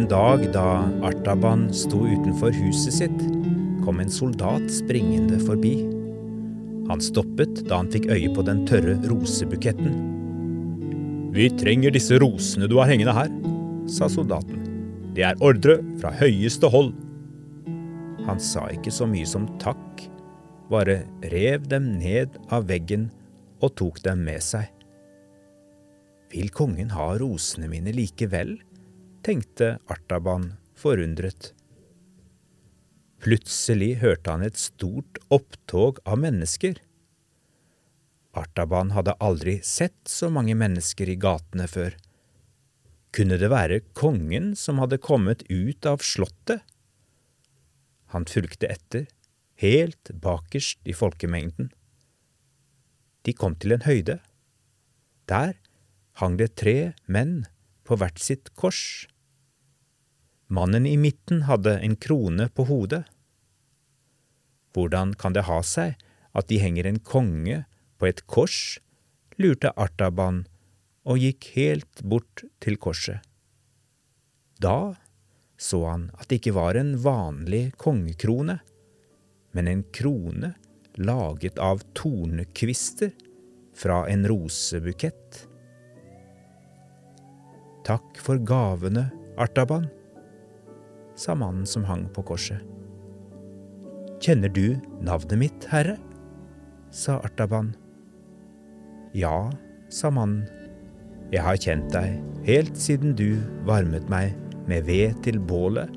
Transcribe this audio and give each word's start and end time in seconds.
dag 0.00 0.44
da 0.54 0.88
Artaban 1.04 1.66
sto 1.74 2.06
utenfor 2.08 2.54
huset 2.56 2.94
sitt, 2.96 3.20
kom 3.84 4.00
en 4.00 4.10
soldat 4.10 4.64
springende 4.72 5.36
forbi. 5.42 5.74
Han 6.88 7.02
stoppet 7.02 7.64
da 7.68 7.82
han 7.82 7.90
fikk 7.92 8.08
øye 8.08 8.30
på 8.32 8.44
den 8.46 8.64
tørre 8.66 8.96
rosebuketten. 9.10 9.92
Vi 11.36 11.50
trenger 11.60 11.92
disse 11.92 12.16
rosene 12.22 12.68
du 12.68 12.78
har 12.80 12.88
hengende 12.88 13.12
her, 13.16 13.28
sa 13.90 14.08
soldaten. 14.08 14.64
Det 15.12 15.26
er 15.28 15.44
ordre 15.44 15.80
fra 16.00 16.12
høyeste 16.16 16.72
hold. 16.72 16.94
Han 18.24 18.40
sa 18.40 18.68
ikke 18.72 18.92
så 18.94 19.04
mye 19.08 19.28
som 19.28 19.50
takk, 19.60 20.06
bare 20.72 21.02
rev 21.32 21.68
dem 21.68 21.98
ned 22.00 22.40
av 22.48 22.68
veggen 22.70 23.10
og 23.60 23.76
tok 23.76 24.00
dem 24.06 24.24
med 24.24 24.40
seg. 24.40 24.70
Vil 26.32 26.48
kongen 26.54 26.94
ha 26.96 27.12
rosene 27.20 27.68
mine 27.68 27.92
likevel? 27.92 28.56
Tenkte 29.22 29.78
Artaban 29.86 30.54
forundret. 30.78 31.52
Plutselig 33.22 34.00
hørte 34.02 34.34
han 34.34 34.42
et 34.42 34.58
stort 34.58 35.20
opptog 35.30 36.00
av 36.02 36.18
mennesker. 36.24 36.80
Artaban 38.34 38.90
hadde 38.96 39.14
aldri 39.22 39.60
sett 39.62 40.08
så 40.10 40.30
mange 40.32 40.56
mennesker 40.58 41.10
i 41.12 41.18
gatene 41.20 41.68
før. 41.70 41.94
Kunne 43.12 43.38
det 43.38 43.52
være 43.52 43.82
kongen 43.94 44.56
som 44.58 44.80
hadde 44.82 44.98
kommet 44.98 45.44
ut 45.52 45.86
av 45.86 46.02
slottet? 46.02 46.64
Han 48.10 48.26
fulgte 48.28 48.70
etter, 48.72 49.06
helt 49.62 50.10
bakerst 50.18 50.82
i 50.88 50.96
folkemengden. 50.96 51.70
De 53.22 53.36
kom 53.36 53.54
til 53.54 53.76
en 53.76 53.86
høyde. 53.86 54.18
Der 55.30 55.54
hang 56.18 56.40
det 56.40 56.56
tre 56.58 56.92
menn 57.06 57.44
på 57.86 57.98
hvert 57.98 58.20
sitt 58.22 58.52
kors. 58.58 59.06
Mannen 60.52 60.86
i 60.86 60.96
midten 61.00 61.46
hadde 61.48 61.78
en 61.80 61.96
krone 61.96 62.48
på 62.52 62.66
hodet. 62.68 63.02
Hvordan 64.72 65.14
kan 65.18 65.36
det 65.36 65.46
ha 65.48 65.60
seg 65.66 66.00
at 66.32 66.48
de 66.48 66.60
henger 66.62 66.88
en 66.88 67.00
konge 67.00 67.62
på 68.00 68.08
et 68.08 68.24
kors, 68.26 68.78
lurte 69.40 69.72
Artaban 69.80 70.44
og 71.08 71.20
gikk 71.20 71.52
helt 71.56 72.02
bort 72.06 72.44
til 72.62 72.78
korset. 72.80 73.20
Da 74.62 74.94
så 75.62 75.84
han 75.86 76.08
at 76.18 76.28
det 76.28 76.40
ikke 76.40 76.56
var 76.56 76.78
en 76.78 76.96
vanlig 77.02 77.72
kongekrone, 77.78 78.58
men 79.54 79.68
en 79.70 79.84
krone 79.94 80.54
laget 80.98 81.60
av 81.62 81.84
tornekvister 81.96 83.12
fra 83.78 84.02
en 84.10 84.26
rosebukett. 84.28 85.44
Takk 87.82 88.18
for 88.22 88.38
gavene, 88.38 89.08
Artaban 89.40 89.88
sa 91.18 91.34
mannen 91.34 91.66
som 91.66 91.84
hang 91.84 92.06
på 92.14 92.24
korset. 92.26 92.62
Kjenner 94.22 94.52
du 94.52 94.78
navnet 95.02 95.38
mitt, 95.38 95.66
herre? 95.72 95.98
sa 96.92 97.18
Artaban. 97.24 97.72
Ja, 99.16 99.50
sa 99.90 100.10
mannen. 100.12 100.46
Jeg 101.32 101.42
har 101.42 101.58
kjent 101.58 101.88
deg 101.94 102.20
helt 102.46 102.76
siden 102.78 103.16
du 103.16 103.40
varmet 103.66 104.08
meg 104.12 104.36
med 104.68 104.86
ved 104.86 105.16
til 105.24 105.40
bålet 105.40 105.90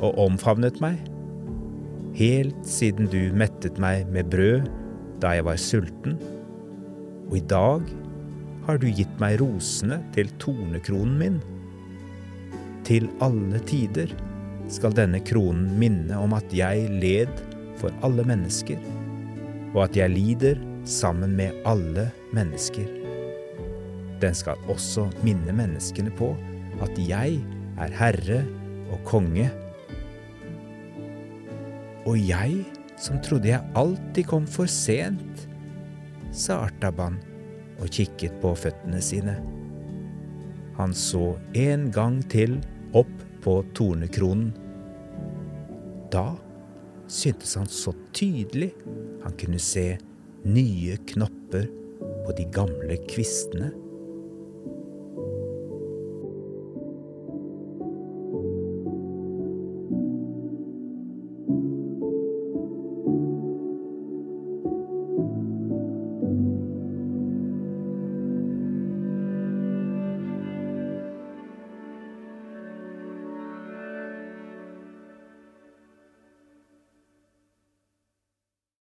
og 0.00 0.18
omfavnet 0.26 0.80
meg. 0.82 0.98
Helt 2.18 2.66
siden 2.66 3.08
du 3.10 3.32
mettet 3.34 3.78
meg 3.82 4.10
med 4.12 4.28
brød 4.32 4.66
da 5.22 5.36
jeg 5.38 5.46
var 5.46 5.60
sulten. 5.60 6.18
Og 7.30 7.38
i 7.38 7.44
dag 7.48 7.86
har 8.66 8.78
du 8.80 8.86
gitt 8.88 9.12
meg 9.20 9.38
rosene 9.42 10.00
til 10.14 10.30
tornekronen 10.42 11.16
min. 11.20 11.40
Til 12.84 13.08
alle 13.24 13.60
tider 13.68 14.12
skal 14.72 14.94
denne 14.96 15.20
kronen 15.24 15.74
minne 15.80 16.18
om 16.20 16.36
at 16.36 16.52
jeg 16.54 16.88
led 17.02 17.42
for 17.80 17.92
alle 18.06 18.24
mennesker, 18.26 18.80
og 19.74 19.86
at 19.86 19.98
jeg 19.98 20.14
lider 20.14 20.60
sammen 20.88 21.34
med 21.36 21.56
alle 21.68 22.08
mennesker. 22.36 22.88
Den 24.22 24.36
skal 24.36 24.60
også 24.72 25.08
minne 25.24 25.52
menneskene 25.56 26.12
på 26.16 26.32
at 26.84 26.96
jeg 27.00 27.40
er 27.80 27.98
herre 27.98 28.40
og 28.92 29.02
konge. 29.08 29.50
Og 32.04 32.16
jeg 32.20 32.64
som 33.00 33.20
trodde 33.24 33.50
jeg 33.50 33.74
alltid 33.76 34.28
kom 34.30 34.48
for 34.48 34.70
sent, 34.70 35.46
sa 36.34 36.62
Artaban 36.64 37.18
og 37.80 37.90
kikket 37.92 38.36
på 38.42 38.54
føttene 38.58 39.00
sine. 39.04 39.36
Han 40.78 40.94
så 40.96 41.34
en 41.58 41.90
gang 41.94 42.18
til 42.30 42.58
opp 42.96 43.14
på 43.44 43.58
tornekronen. 43.76 44.50
Da 46.10 46.32
syntes 47.10 47.54
han 47.58 47.70
så 47.70 47.92
tydelig 48.16 48.72
han 49.24 49.34
kunne 49.40 49.60
se 49.62 49.94
nye 50.44 50.96
knopper 51.12 51.68
på 52.24 52.36
de 52.36 52.46
gamle 52.52 52.98
kvistene 53.08 53.70